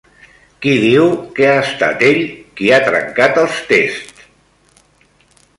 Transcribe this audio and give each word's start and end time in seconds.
Qui 0.63 0.71
diu 0.83 1.05
que 1.39 1.45
ha 1.51 1.59
estat 1.65 2.01
ell 2.09 2.23
qui 2.61 2.73
ha 2.73 2.81
trencat 2.89 3.39
els 3.45 3.63
tests? 3.73 4.27